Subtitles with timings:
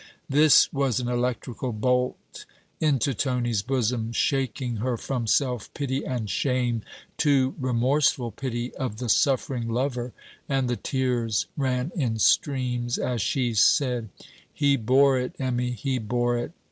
[0.27, 2.47] This was an electrical bolt
[2.79, 6.81] into Tony's bosom, shaking her from self pity and shame
[7.17, 10.11] to remorseful pity of the suffering lover;
[10.49, 14.09] and the tears ran in streams, as she said:
[14.51, 16.53] 'He bore it, Emmy, he bore it.'